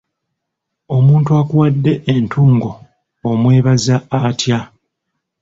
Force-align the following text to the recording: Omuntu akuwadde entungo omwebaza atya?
Omuntu 0.95 1.29
akuwadde 1.39 1.93
entungo 2.13 2.71
omwebaza 3.29 3.95
atya? 4.27 4.59